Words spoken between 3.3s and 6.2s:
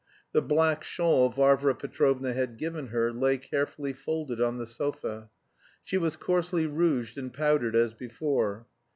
carefully folded on the sofa. She was